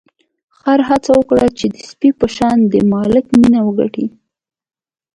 [0.57, 4.05] خر هڅه وکړه چې د سپي په شان د مالک مینه وګټي.